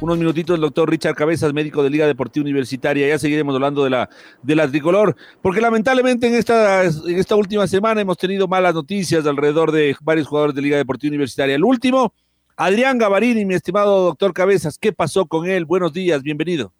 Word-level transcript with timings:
unos 0.00 0.18
minutitos 0.18 0.54
el 0.54 0.62
doctor 0.62 0.88
Richard 0.88 1.14
Cabezas, 1.14 1.52
médico 1.52 1.82
de 1.82 1.90
Liga 1.90 2.06
Deportiva 2.06 2.42
Universitaria. 2.42 3.08
Ya 3.08 3.18
seguiremos 3.18 3.54
hablando 3.54 3.84
de 3.84 3.90
la, 3.90 4.08
de 4.42 4.56
la 4.56 4.68
tricolor, 4.68 5.14
porque 5.42 5.60
lamentablemente 5.60 6.26
en 6.26 6.34
esta, 6.34 6.84
en 6.84 7.18
esta 7.18 7.36
última 7.36 7.66
semana 7.66 8.00
hemos 8.00 8.16
tenido 8.16 8.48
malas 8.48 8.74
noticias 8.74 9.26
alrededor 9.26 9.72
de 9.72 9.94
varios 10.02 10.26
jugadores 10.26 10.54
de 10.54 10.62
Liga 10.62 10.76
Deportiva 10.76 11.10
Universitaria. 11.10 11.54
El 11.54 11.64
último, 11.64 12.12
Adrián 12.56 12.98
Gavarini, 12.98 13.44
mi 13.44 13.54
estimado 13.54 14.04
doctor 14.04 14.32
Cabezas, 14.32 14.78
¿qué 14.78 14.92
pasó 14.92 15.26
con 15.26 15.46
él? 15.46 15.64
Buenos 15.64 15.92
días, 15.92 16.22
bienvenido. 16.22 16.72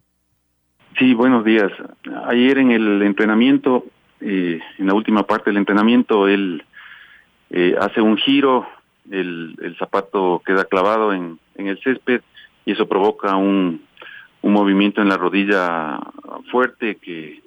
Sí, 0.97 1.13
buenos 1.13 1.45
días. 1.45 1.71
Ayer 2.25 2.57
en 2.57 2.71
el 2.71 3.01
entrenamiento, 3.03 3.85
eh, 4.19 4.59
en 4.77 4.87
la 4.87 4.93
última 4.93 5.25
parte 5.25 5.49
del 5.49 5.57
entrenamiento, 5.57 6.27
él 6.27 6.63
eh, 7.49 7.75
hace 7.79 8.01
un 8.01 8.17
giro, 8.17 8.67
el, 9.09 9.55
el 9.61 9.77
zapato 9.77 10.41
queda 10.45 10.65
clavado 10.65 11.13
en, 11.13 11.39
en 11.55 11.67
el 11.67 11.79
césped 11.81 12.21
y 12.65 12.73
eso 12.73 12.87
provoca 12.87 13.35
un, 13.35 13.81
un 14.41 14.53
movimiento 14.53 15.01
en 15.01 15.09
la 15.09 15.17
rodilla 15.17 15.99
fuerte 16.51 16.95
que, 16.95 17.41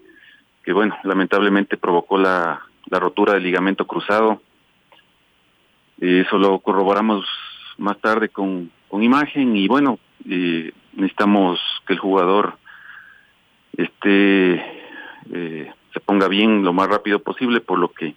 que 0.63 0.73
bueno, 0.73 0.97
lamentablemente 1.05 1.77
provocó 1.77 2.19
la, 2.19 2.63
la 2.87 2.99
rotura 2.99 3.35
del 3.35 3.43
ligamento 3.43 3.87
cruzado. 3.87 4.41
Eso 6.01 6.39
lo 6.39 6.59
corroboramos 6.59 7.25
más 7.79 7.99
tarde 7.99 8.29
con, 8.29 8.71
con 8.89 9.03
imagen 9.03 9.57
y 9.57 9.69
bueno, 9.69 9.99
eh, 10.29 10.73
necesitamos 10.95 11.61
que 11.87 11.93
el 11.93 11.99
jugador 11.99 12.57
este 13.77 14.55
eh, 15.33 15.73
se 15.93 16.01
ponga 16.01 16.29
bien 16.29 16.65
lo 16.65 16.73
más 16.73 16.89
rápido 16.89 17.21
posible, 17.21 17.61
por 17.61 17.79
lo 17.79 17.93
que 17.93 18.15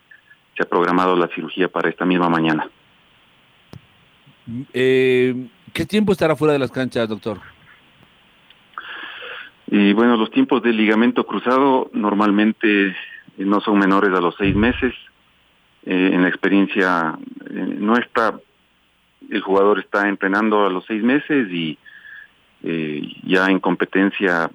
se 0.56 0.64
ha 0.64 0.70
programado 0.70 1.16
la 1.16 1.28
cirugía 1.28 1.67
para 1.67 1.89
esta 1.89 2.06
misma 2.06 2.30
mañana. 2.30 2.70
Eh, 4.73 5.48
¿Qué 5.73 5.86
tiempo 5.86 6.12
estará 6.12 6.36
fuera 6.36 6.53
de 6.53 6.59
las 6.59 6.72
canchas, 6.72 7.08
doctor? 7.09 7.40
Y 9.70 9.94
bueno, 9.94 10.16
los 10.16 10.31
tiempos 10.31 10.64
del 10.64 10.78
ligamento 10.78 11.26
cruzado 11.26 11.89
normalmente 11.94 12.95
no 13.38 13.59
son 13.62 13.80
menores 13.80 14.12
a 14.14 14.22
los 14.22 14.36
seis 14.38 14.56
meses. 14.56 14.94
Eh, 15.86 16.12
en 16.14 16.22
la 16.22 16.30
experiencia 16.30 17.17
eh, 17.50 17.54
nuestra, 17.54 18.39
el 19.30 19.42
jugador 19.42 19.80
está 19.80 20.08
entrenando 20.08 20.66
a 20.66 20.70
los 20.70 20.86
seis 20.86 21.04
meses 21.04 21.50
y 21.52 21.78
eh, 22.64 23.02
ya 23.23 23.48
en 23.48 23.59
competencia 23.59 24.50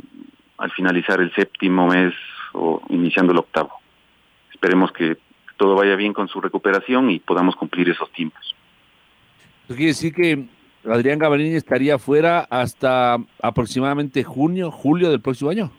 al 0.59 0.71
finalizar 0.73 1.21
el 1.21 1.33
séptimo 1.35 1.87
mes 1.87 2.15
o 2.53 2.83
iniciando 2.89 3.33
el 3.33 3.39
octavo. 3.39 3.73
Esperemos 4.53 4.93
que 4.93 5.19
todo 5.57 5.75
vaya 5.75 5.97
bien 5.97 6.13
con 6.13 6.29
su 6.29 6.41
recuperación 6.41 7.11
y 7.11 7.19
podamos 7.19 7.55
cumplir 7.57 7.89
esos 7.89 8.11
tiempos. 8.13 8.55
Quiere 9.69 9.87
decir 9.87 10.15
que 10.15 10.47
Adrián 10.85 11.19
Gavarini 11.19 11.55
estaría 11.55 11.99
fuera 11.99 12.41
hasta 12.51 13.19
aproximadamente 13.41 14.25
junio, 14.25 14.71
julio 14.71 15.11
del 15.11 15.21
próximo 15.21 15.51
año. 15.51 15.71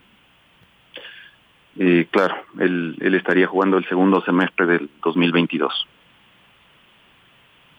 Eh, 1.77 2.07
claro, 2.11 2.35
él, 2.59 2.97
él 3.01 3.15
estaría 3.15 3.47
jugando 3.47 3.77
el 3.77 3.87
segundo 3.87 4.21
semestre 4.21 4.65
del 4.65 4.89
2022. 5.03 5.87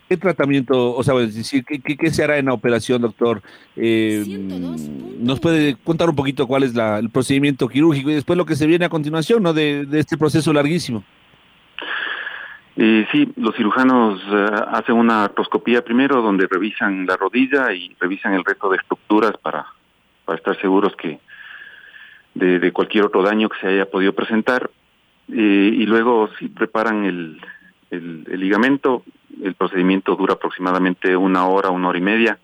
¿Qué 0.08 0.18
tratamiento, 0.18 0.94
o 0.94 1.02
sea, 1.02 1.14
decir, 1.14 1.64
¿qué, 1.64 1.80
qué, 1.80 2.10
se 2.10 2.22
hará 2.22 2.36
en 2.36 2.46
la 2.46 2.52
operación, 2.52 3.00
doctor? 3.00 3.42
Eh, 3.74 4.22
¿Nos 5.18 5.40
puede 5.40 5.76
contar 5.76 6.10
un 6.10 6.16
poquito 6.16 6.46
cuál 6.46 6.62
es 6.62 6.74
la, 6.74 6.98
el 6.98 7.08
procedimiento 7.08 7.68
quirúrgico 7.68 8.10
y 8.10 8.14
después 8.14 8.36
lo 8.36 8.44
que 8.44 8.54
se 8.54 8.66
viene 8.66 8.84
a 8.84 8.90
continuación, 8.90 9.42
¿no? 9.42 9.54
De, 9.54 9.86
de 9.86 10.00
este 10.00 10.18
proceso 10.18 10.52
larguísimo. 10.52 11.04
Eh, 12.76 13.06
sí, 13.12 13.32
los 13.36 13.54
cirujanos 13.54 14.20
eh, 14.28 14.50
hacen 14.72 14.96
una 14.96 15.24
artroscopía 15.24 15.84
primero 15.84 16.20
donde 16.22 16.48
revisan 16.48 17.06
la 17.06 17.16
rodilla 17.16 17.72
y 17.72 17.94
revisan 18.00 18.34
el 18.34 18.44
resto 18.44 18.68
de 18.68 18.78
estructuras 18.78 19.32
para, 19.40 19.66
estar 20.34 20.60
seguros 20.60 20.96
que 20.96 21.20
de, 22.34 22.72
cualquier 22.72 23.04
otro 23.04 23.22
daño 23.22 23.48
que 23.48 23.60
se 23.60 23.68
haya 23.68 23.88
podido 23.88 24.12
presentar. 24.12 24.70
Eh, 25.28 25.70
y 25.72 25.86
luego 25.86 26.28
si 26.38 26.48
preparan 26.48 27.04
el, 27.04 27.40
el, 27.90 28.26
el, 28.28 28.40
ligamento, 28.40 29.04
el 29.42 29.54
procedimiento 29.54 30.16
dura 30.16 30.34
aproximadamente 30.34 31.16
una 31.16 31.46
hora, 31.46 31.70
una 31.70 31.88
hora 31.88 31.98
y 31.98 32.02
media. 32.02 32.38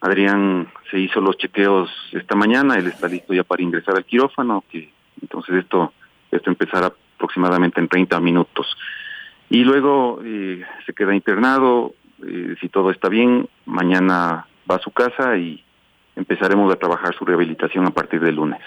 Adrián 0.00 0.68
se 0.90 0.98
hizo 0.98 1.20
los 1.20 1.38
chequeos 1.38 1.88
esta 2.12 2.34
mañana, 2.34 2.74
él 2.74 2.88
está 2.88 3.06
listo 3.06 3.32
ya 3.32 3.44
para 3.44 3.62
ingresar 3.62 3.94
al 3.94 4.04
quirófano, 4.04 4.64
que 4.68 4.92
entonces 5.22 5.54
esto, 5.54 5.92
esto 6.32 6.50
empezará 6.50 6.92
aproximadamente 7.16 7.80
en 7.80 7.88
30 7.88 8.20
minutos 8.20 8.66
y 9.54 9.62
luego 9.62 10.18
eh, 10.24 10.64
se 10.84 10.92
queda 10.94 11.14
internado, 11.14 11.94
eh, 12.26 12.56
si 12.60 12.68
todo 12.68 12.90
está 12.90 13.08
bien, 13.08 13.48
mañana 13.66 14.48
va 14.68 14.74
a 14.74 14.80
su 14.80 14.90
casa 14.90 15.36
y 15.36 15.62
empezaremos 16.16 16.72
a 16.72 16.76
trabajar 16.76 17.14
su 17.14 17.24
rehabilitación 17.24 17.86
a 17.86 17.90
partir 17.90 18.20
del 18.20 18.34
lunes. 18.34 18.58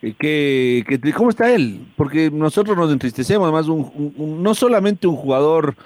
¿Qué, 0.00 0.84
qué, 0.88 1.12
cómo 1.12 1.30
está 1.30 1.54
él? 1.54 1.86
Porque 1.94 2.32
nosotros 2.32 2.76
nos 2.76 2.90
entristecemos, 2.90 3.44
además, 3.44 3.68
un, 3.68 4.12
un, 4.16 4.42
no 4.42 4.54
solamente 4.56 5.06
un 5.06 5.14
jugador 5.14 5.76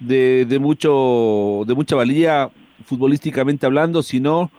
de, 0.00 0.44
de, 0.44 0.58
mucho, 0.58 1.62
de 1.64 1.74
mucha 1.76 1.94
valía 1.94 2.50
futbolísticamente 2.86 3.66
hablando, 3.66 4.02
sino 4.02 4.50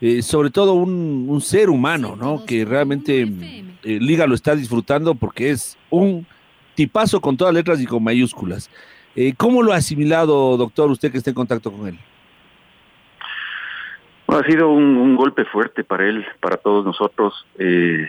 eh, 0.00 0.22
sobre 0.22 0.50
todo 0.50 0.74
un, 0.74 1.26
un, 1.28 1.40
ser 1.40 1.68
humano, 1.68 2.14
¿no? 2.14 2.44
Que 2.44 2.64
realmente 2.64 3.22
eh, 3.22 3.98
Liga 4.00 4.28
lo 4.28 4.36
está 4.36 4.54
disfrutando 4.54 5.16
porque 5.16 5.50
es 5.50 5.76
un 5.90 6.28
tipazo 6.74 7.20
con 7.20 7.36
todas 7.36 7.54
letras 7.54 7.80
y 7.80 7.86
con 7.86 8.02
mayúsculas. 8.02 8.70
Eh, 9.16 9.34
¿Cómo 9.36 9.62
lo 9.62 9.72
ha 9.72 9.76
asimilado, 9.76 10.56
doctor, 10.56 10.90
usted 10.90 11.12
que 11.12 11.18
está 11.18 11.30
en 11.30 11.34
contacto 11.34 11.72
con 11.72 11.86
él? 11.86 11.98
Ha 14.26 14.42
sido 14.44 14.70
un, 14.70 15.14
golpe 15.14 15.44
fuerte 15.44 15.84
para 15.84 16.08
él, 16.08 16.26
para 16.40 16.56
todos 16.56 16.84
nosotros, 16.84 17.46
eh, 17.58 18.08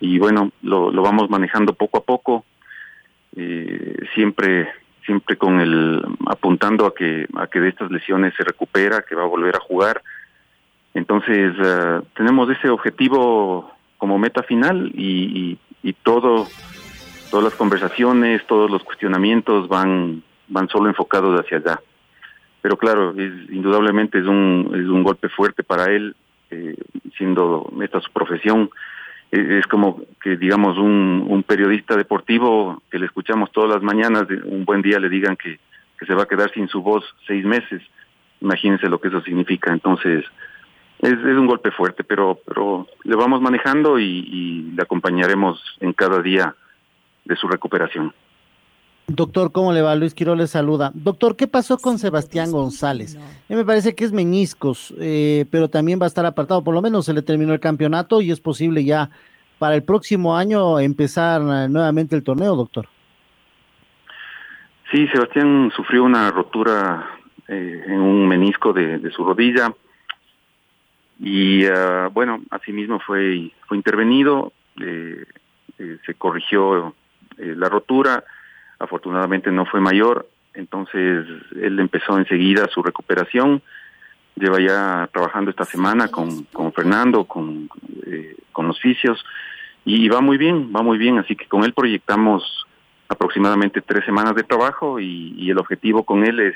y 0.00 0.18
bueno, 0.18 0.52
lo, 0.62 0.92
vamos 0.92 1.30
manejando 1.30 1.72
poco 1.72 1.98
a 1.98 2.04
poco, 2.04 2.44
eh, 3.36 3.96
siempre 4.14 4.68
siempre 5.06 5.36
con 5.36 5.60
el 5.60 6.02
apuntando 6.26 6.86
a 6.86 6.94
que 6.94 7.26
a 7.36 7.46
que 7.46 7.60
de 7.60 7.68
estas 7.68 7.90
lesiones 7.90 8.32
se 8.36 8.42
recupera, 8.42 9.04
que 9.06 9.14
va 9.14 9.22
a 9.22 9.26
volver 9.26 9.54
a 9.54 9.60
jugar. 9.60 10.02
Entonces 10.94 11.52
uh, 11.58 12.02
tenemos 12.16 12.48
ese 12.48 12.70
objetivo 12.70 13.70
como 13.98 14.18
meta 14.18 14.42
final 14.44 14.90
y 14.94 15.58
todo 16.02 16.46
todas 17.30 17.44
las 17.44 17.54
conversaciones, 17.54 18.46
todos 18.46 18.70
los 18.70 18.82
cuestionamientos 18.84 19.68
van 19.68 20.22
van 20.48 20.68
solo 20.68 20.88
enfocados 20.88 21.40
hacia 21.40 21.58
allá. 21.58 21.80
Pero 22.62 22.76
claro, 22.76 23.10
es, 23.16 23.50
indudablemente 23.50 24.18
es 24.18 24.26
un 24.26 24.70
es 24.74 24.86
un 24.86 25.02
golpe 25.02 25.28
fuerte 25.28 25.62
para 25.62 25.86
él, 25.86 26.14
eh, 26.50 26.76
siendo 27.16 27.70
esta 27.82 28.00
su 28.00 28.10
profesión. 28.12 28.70
Es, 29.30 29.48
es 29.50 29.66
como 29.66 30.02
que 30.22 30.36
digamos 30.36 30.78
un, 30.78 31.26
un 31.28 31.42
periodista 31.42 31.96
deportivo 31.96 32.82
que 32.90 32.98
le 32.98 33.06
escuchamos 33.06 33.50
todas 33.52 33.70
las 33.70 33.82
mañanas, 33.82 34.28
de 34.28 34.36
un 34.36 34.64
buen 34.64 34.82
día 34.82 34.98
le 34.98 35.08
digan 35.08 35.36
que, 35.36 35.58
que 35.98 36.06
se 36.06 36.14
va 36.14 36.22
a 36.22 36.28
quedar 36.28 36.52
sin 36.52 36.68
su 36.68 36.82
voz 36.82 37.04
seis 37.26 37.44
meses. 37.44 37.82
Imagínense 38.40 38.88
lo 38.88 39.00
que 39.00 39.08
eso 39.08 39.22
significa. 39.22 39.72
Entonces, 39.72 40.24
es, 41.00 41.12
es 41.12 41.36
un 41.36 41.46
golpe 41.46 41.70
fuerte, 41.70 42.04
pero 42.04 42.38
pero 42.46 42.86
le 43.02 43.16
vamos 43.16 43.40
manejando 43.40 43.98
y 43.98 44.72
le 44.76 44.82
acompañaremos 44.82 45.60
en 45.80 45.92
cada 45.92 46.20
día 46.22 46.54
de 47.24 47.36
su 47.36 47.48
recuperación. 47.48 48.12
Doctor, 49.06 49.52
¿cómo 49.52 49.72
le 49.72 49.82
va? 49.82 49.94
Luis 49.96 50.14
Quiroles 50.14 50.50
saluda. 50.50 50.90
Doctor, 50.94 51.36
¿qué 51.36 51.46
pasó 51.46 51.76
con 51.76 51.98
Sebastián 51.98 52.50
González? 52.50 53.18
Me 53.48 53.64
parece 53.64 53.94
que 53.94 54.04
es 54.04 54.12
meñiscos, 54.12 54.94
eh, 54.98 55.44
pero 55.50 55.68
también 55.68 56.00
va 56.00 56.04
a 56.04 56.08
estar 56.08 56.24
apartado. 56.24 56.64
Por 56.64 56.74
lo 56.74 56.80
menos 56.80 57.04
se 57.04 57.12
le 57.12 57.20
terminó 57.20 57.52
el 57.52 57.60
campeonato 57.60 58.22
y 58.22 58.30
es 58.30 58.40
posible 58.40 58.82
ya 58.82 59.10
para 59.58 59.74
el 59.74 59.82
próximo 59.82 60.36
año 60.36 60.80
empezar 60.80 61.42
nuevamente 61.42 62.16
el 62.16 62.24
torneo, 62.24 62.56
doctor. 62.56 62.88
Sí, 64.90 65.06
Sebastián 65.08 65.70
sufrió 65.76 66.04
una 66.04 66.30
rotura 66.30 67.06
eh, 67.48 67.84
en 67.86 68.00
un 68.00 68.26
menisco 68.26 68.72
de, 68.72 68.98
de 68.98 69.10
su 69.10 69.22
rodilla 69.24 69.74
y 71.18 71.66
uh, 71.66 72.10
bueno, 72.12 72.42
asimismo 72.50 72.98
fue, 73.00 73.52
fue 73.66 73.76
intervenido, 73.76 74.52
eh, 74.80 75.24
eh, 75.78 75.98
se 76.04 76.14
corrigió 76.14 76.94
eh, 77.38 77.54
la 77.56 77.68
rotura, 77.68 78.24
afortunadamente 78.78 79.50
no 79.50 79.66
fue 79.66 79.80
mayor, 79.80 80.28
entonces 80.54 81.26
él 81.60 81.78
empezó 81.80 82.18
enseguida 82.18 82.68
su 82.68 82.82
recuperación, 82.82 83.62
lleva 84.36 84.60
ya 84.60 85.08
trabajando 85.12 85.50
esta 85.50 85.64
semana 85.64 86.08
con, 86.08 86.44
con 86.44 86.72
Fernando, 86.72 87.24
con, 87.24 87.68
eh, 88.06 88.36
con 88.52 88.68
los 88.68 88.80
fisios, 88.80 89.24
y 89.84 90.08
va 90.08 90.20
muy 90.20 90.38
bien, 90.38 90.72
va 90.74 90.82
muy 90.82 90.98
bien, 90.98 91.18
así 91.18 91.36
que 91.36 91.46
con 91.46 91.64
él 91.64 91.72
proyectamos 91.72 92.66
aproximadamente 93.08 93.82
tres 93.82 94.04
semanas 94.04 94.34
de 94.34 94.44
trabajo 94.44 94.98
y, 94.98 95.34
y 95.36 95.50
el 95.50 95.58
objetivo 95.58 96.04
con 96.04 96.24
él 96.24 96.40
es, 96.40 96.54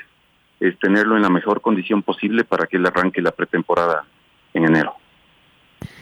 es 0.59 0.77
tenerlo 0.79 1.15
en 1.15 1.21
la 1.21 1.29
mejor 1.29 1.61
condición 1.61 2.01
posible 2.01 2.43
para 2.43 2.67
que 2.67 2.77
él 2.77 2.85
arranque 2.85 3.21
la 3.21 3.31
pretemporada 3.31 4.05
en 4.53 4.65
enero. 4.65 4.95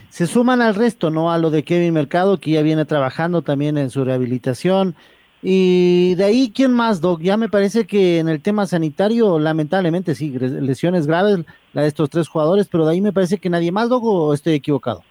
Se 0.09 0.27
suman 0.27 0.62
al 0.62 0.75
resto, 0.75 1.09
¿no? 1.09 1.31
A 1.31 1.38
lo 1.38 1.50
de 1.50 1.63
Kevin 1.63 1.94
Mercado, 1.94 2.39
que 2.39 2.51
ya 2.51 2.62
viene 2.62 2.86
trabajando 2.86 3.42
también 3.42 3.77
en 3.77 3.89
su 3.89 4.04
rehabilitación. 4.04 4.95
Y 5.42 6.15
de 6.15 6.24
ahí, 6.24 6.51
¿quién 6.54 6.74
más, 6.74 7.00
Doc? 7.00 7.21
Ya 7.21 7.38
me 7.38 7.50
parece 7.50 7.86
que 7.86 8.19
en 8.19 8.27
el 8.27 8.42
tema 8.42 8.65
sanitario, 8.65 9.38
lamentablemente, 9.38 10.15
sí, 10.15 10.31
lesiones 10.31 11.06
graves, 11.06 11.45
la 11.74 11.83
de 11.83 11.88
estos 11.89 12.09
tres 12.09 12.27
jugadores, 12.27 12.68
pero 12.68 12.86
de 12.86 12.94
ahí 12.94 13.01
me 13.01 13.13
parece 13.13 13.38
que 13.38 13.50
nadie 13.50 13.71
más, 13.71 13.89
Doc, 13.89 14.04
o 14.04 14.33
estoy 14.33 14.54
equivocado. 14.54 15.04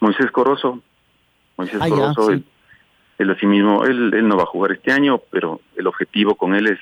Moisés 0.00 0.30
Corozo. 0.30 0.80
Moisés 1.56 1.80
ah, 1.82 1.88
Corozo, 1.88 2.30
ya, 2.30 2.36
sí. 2.36 2.44
él, 2.44 2.44
él 3.18 3.30
asimismo, 3.30 3.84
él, 3.84 4.14
él 4.14 4.28
no 4.28 4.36
va 4.36 4.44
a 4.44 4.46
jugar 4.46 4.72
este 4.72 4.92
año, 4.92 5.20
pero 5.30 5.60
el 5.76 5.86
objetivo 5.86 6.36
con 6.36 6.54
él 6.54 6.68
es 6.68 6.78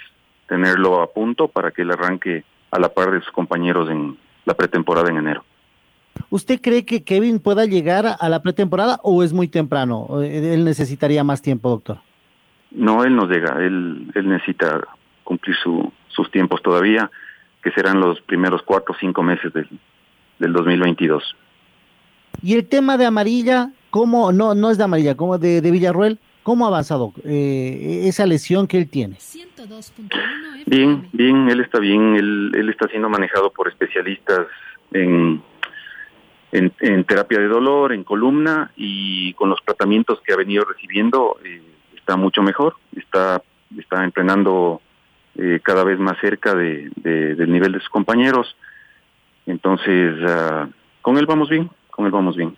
tenerlo 0.48 1.00
a 1.00 1.10
punto 1.10 1.48
para 1.48 1.70
que 1.70 1.82
él 1.82 1.90
arranque 1.90 2.44
a 2.70 2.78
la 2.78 2.90
par 2.90 3.10
de 3.10 3.20
sus 3.20 3.32
compañeros 3.32 3.88
en 3.88 4.18
la 4.44 4.54
pretemporada 4.54 5.08
en 5.10 5.18
enero. 5.18 5.44
¿Usted 6.30 6.60
cree 6.60 6.84
que 6.84 7.04
Kevin 7.04 7.40
pueda 7.40 7.66
llegar 7.66 8.16
a 8.18 8.28
la 8.28 8.42
pretemporada 8.42 9.00
o 9.02 9.22
es 9.22 9.32
muy 9.32 9.48
temprano? 9.48 10.22
¿Él 10.22 10.64
necesitaría 10.64 11.24
más 11.24 11.42
tiempo, 11.42 11.68
doctor? 11.70 11.98
No, 12.70 13.04
él 13.04 13.14
no 13.14 13.26
llega. 13.26 13.56
Él, 13.58 14.10
él 14.14 14.28
necesita 14.28 14.80
cumplir 15.24 15.56
su, 15.62 15.92
sus 16.08 16.30
tiempos 16.30 16.62
todavía, 16.62 17.10
que 17.62 17.70
serán 17.72 18.00
los 18.00 18.20
primeros 18.22 18.62
cuatro 18.62 18.94
o 18.94 18.98
cinco 18.98 19.22
meses 19.22 19.52
del, 19.52 19.68
del 20.38 20.52
2022. 20.52 21.36
¿Y 22.42 22.54
el 22.54 22.66
tema 22.66 22.96
de 22.96 23.06
amarilla? 23.06 23.70
¿Cómo? 23.90 24.32
No, 24.32 24.54
no 24.54 24.70
es 24.70 24.78
de 24.78 24.84
amarilla, 24.84 25.16
como 25.16 25.38
de, 25.38 25.60
de 25.60 25.70
Villarruel. 25.70 26.18
¿Cómo 26.42 26.64
ha 26.64 26.68
avanzado 26.68 27.12
eh, 27.24 28.02
esa 28.06 28.26
lesión 28.26 28.66
que 28.66 28.78
él 28.78 28.88
tiene? 28.88 29.16
Bien, 30.66 31.08
bien, 31.12 31.48
él 31.48 31.60
está 31.60 31.78
bien, 31.78 32.16
él, 32.16 32.50
él 32.54 32.68
está 32.68 32.88
siendo 32.88 33.08
manejado 33.08 33.52
por 33.52 33.68
especialistas 33.68 34.48
en, 34.92 35.40
en, 36.52 36.72
en, 36.80 37.04
terapia 37.04 37.38
de 37.38 37.48
dolor, 37.48 37.92
en 37.92 38.04
columna 38.04 38.70
y 38.76 39.32
con 39.34 39.48
los 39.48 39.58
tratamientos 39.64 40.20
que 40.20 40.32
ha 40.32 40.36
venido 40.36 40.64
recibiendo 40.64 41.38
eh, 41.44 41.62
está 41.96 42.16
mucho 42.16 42.42
mejor, 42.42 42.76
está, 42.94 43.42
está 43.78 44.04
entrenando 44.04 44.80
eh, 45.36 45.60
cada 45.62 45.82
vez 45.82 45.98
más 45.98 46.18
cerca 46.20 46.54
de, 46.54 46.90
de, 46.96 47.34
del 47.34 47.50
nivel 47.50 47.72
de 47.72 47.80
sus 47.80 47.88
compañeros, 47.88 48.54
entonces 49.46 50.14
uh, 50.20 50.70
con 51.00 51.16
él 51.16 51.26
vamos 51.26 51.48
bien, 51.48 51.70
con 51.90 52.04
él 52.06 52.12
vamos 52.12 52.36
bien. 52.36 52.54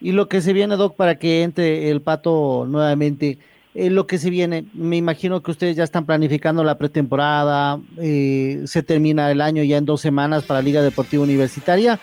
Y 0.00 0.12
lo 0.12 0.28
que 0.28 0.40
se 0.40 0.52
viene, 0.52 0.76
Doc, 0.76 0.96
para 0.96 1.16
que 1.16 1.42
entre 1.42 1.90
el 1.90 2.02
pato 2.02 2.66
nuevamente, 2.68 3.38
eh, 3.74 3.90
lo 3.90 4.06
que 4.06 4.18
se 4.18 4.30
viene, 4.30 4.66
me 4.74 4.96
imagino 4.96 5.42
que 5.42 5.50
ustedes 5.50 5.76
ya 5.76 5.84
están 5.84 6.06
planificando 6.06 6.62
la 6.64 6.78
pretemporada, 6.78 7.80
eh, 7.98 8.62
se 8.66 8.82
termina 8.82 9.30
el 9.30 9.40
año 9.40 9.62
ya 9.62 9.78
en 9.78 9.86
dos 9.86 10.00
semanas 10.00 10.44
para 10.44 10.62
Liga 10.62 10.82
Deportiva 10.82 11.22
Universitaria 11.22 11.98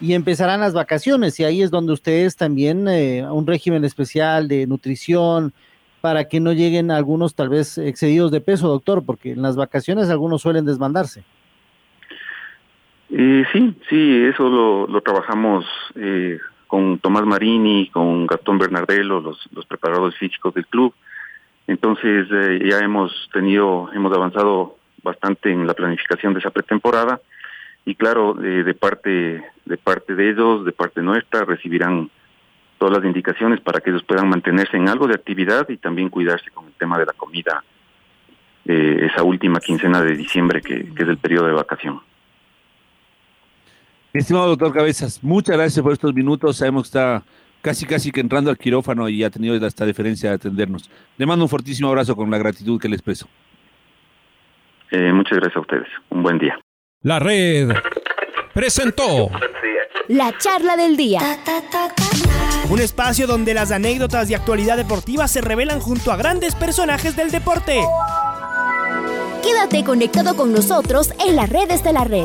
y 0.00 0.14
empezarán 0.14 0.60
las 0.60 0.74
vacaciones 0.74 1.38
y 1.38 1.44
ahí 1.44 1.62
es 1.62 1.70
donde 1.70 1.92
ustedes 1.92 2.36
también 2.36 2.88
eh, 2.88 3.24
un 3.30 3.46
régimen 3.46 3.84
especial 3.84 4.48
de 4.48 4.66
nutrición 4.66 5.52
para 6.00 6.26
que 6.26 6.40
no 6.40 6.52
lleguen 6.52 6.90
algunos 6.90 7.36
tal 7.36 7.48
vez 7.48 7.78
excedidos 7.78 8.32
de 8.32 8.40
peso, 8.40 8.66
doctor, 8.66 9.04
porque 9.06 9.30
en 9.30 9.42
las 9.42 9.54
vacaciones 9.54 10.10
algunos 10.10 10.42
suelen 10.42 10.64
desmandarse. 10.64 11.22
Eh, 13.10 13.44
sí, 13.52 13.76
sí, 13.88 14.24
eso 14.24 14.48
lo, 14.48 14.88
lo 14.88 15.00
trabajamos 15.02 15.64
eh, 15.94 16.38
con 16.66 16.98
Tomás 16.98 17.24
Marini, 17.24 17.88
con 17.90 18.26
Gastón 18.26 18.58
Bernardelo, 18.58 19.20
los, 19.20 19.38
los 19.52 19.64
preparadores 19.66 20.18
físicos 20.18 20.52
del 20.54 20.66
club. 20.66 20.92
Entonces 21.66 22.26
eh, 22.30 22.60
ya 22.68 22.78
hemos 22.80 23.30
tenido, 23.32 23.90
hemos 23.92 24.12
avanzado 24.12 24.76
bastante 25.02 25.50
en 25.50 25.66
la 25.66 25.74
planificación 25.74 26.32
de 26.32 26.40
esa 26.40 26.50
pretemporada 26.50 27.20
y 27.84 27.94
claro, 27.94 28.42
eh, 28.42 28.62
de 28.62 28.74
parte 28.74 29.44
de 29.64 29.76
parte 29.76 30.14
de 30.14 30.30
ellos, 30.30 30.64
de 30.64 30.72
parte 30.72 31.02
nuestra, 31.02 31.44
recibirán 31.44 32.10
todas 32.78 32.98
las 32.98 33.04
indicaciones 33.04 33.60
para 33.60 33.80
que 33.80 33.90
ellos 33.90 34.02
puedan 34.02 34.28
mantenerse 34.28 34.76
en 34.76 34.88
algo 34.88 35.06
de 35.06 35.14
actividad 35.14 35.68
y 35.68 35.76
también 35.76 36.08
cuidarse 36.08 36.50
con 36.50 36.66
el 36.66 36.72
tema 36.72 36.98
de 36.98 37.06
la 37.06 37.12
comida 37.12 37.62
eh, 38.64 39.08
esa 39.10 39.22
última 39.22 39.60
quincena 39.60 40.02
de 40.02 40.16
diciembre 40.16 40.60
que, 40.60 40.92
que 40.92 41.02
es 41.02 41.08
el 41.08 41.18
periodo 41.18 41.46
de 41.46 41.52
vacación. 41.52 42.00
Estimado 44.12 44.48
doctor 44.48 44.74
Cabezas, 44.74 45.22
muchas 45.22 45.56
gracias 45.56 45.82
por 45.82 45.92
estos 45.92 46.12
minutos. 46.12 46.56
Sabemos 46.56 46.82
que 46.82 46.86
está 46.88 47.22
casi, 47.62 47.86
casi 47.86 48.12
que 48.12 48.20
entrando 48.20 48.50
al 48.50 48.58
quirófano 48.58 49.08
y 49.08 49.24
ha 49.24 49.30
tenido 49.30 49.54
esta 49.66 49.86
deferencia 49.86 50.28
de 50.28 50.34
atendernos. 50.36 50.90
Le 51.16 51.24
mando 51.24 51.44
un 51.44 51.48
fortísimo 51.48 51.88
abrazo 51.88 52.14
con 52.14 52.30
la 52.30 52.38
gratitud 52.38 52.80
que 52.80 52.88
le 52.88 52.96
expreso. 52.96 53.26
Eh, 54.90 55.12
muchas 55.12 55.38
gracias 55.38 55.56
a 55.56 55.60
ustedes. 55.60 55.88
Un 56.10 56.22
buen 56.22 56.38
día. 56.38 56.58
La 57.00 57.18
red 57.18 57.70
presentó 58.52 59.30
la 60.08 60.36
charla 60.36 60.76
del 60.76 60.96
día. 60.96 61.20
Un 62.68 62.80
espacio 62.80 63.26
donde 63.26 63.54
las 63.54 63.70
anécdotas 63.70 64.28
de 64.28 64.36
actualidad 64.36 64.76
deportiva 64.76 65.26
se 65.28 65.40
revelan 65.40 65.80
junto 65.80 66.12
a 66.12 66.16
grandes 66.16 66.54
personajes 66.54 67.16
del 67.16 67.30
deporte. 67.30 67.80
Quédate 69.42 69.84
conectado 69.84 70.36
con 70.36 70.52
nosotros 70.52 71.12
en 71.26 71.36
las 71.36 71.48
redes 71.48 71.82
de 71.82 71.92
la 71.92 72.04
red. 72.04 72.24